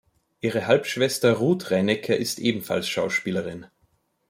[0.39, 3.67] Ihre Halbschwester Ruth Reinecke ist ebenfalls Schauspielerin.